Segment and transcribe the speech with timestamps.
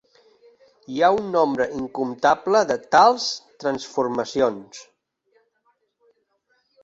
[0.93, 3.27] Hi ha un nombre incomptable de tals
[3.65, 4.79] transformacions.